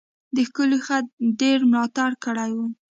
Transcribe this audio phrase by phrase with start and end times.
[0.35, 1.05] د ښکلی خط
[1.41, 2.59] ډیر ملاتړ کړی و.